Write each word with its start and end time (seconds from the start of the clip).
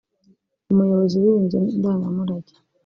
umuyobozi 0.71 1.15
w’iyi 1.21 1.39
nzu 1.45 1.57
ndangamurage 1.79 2.55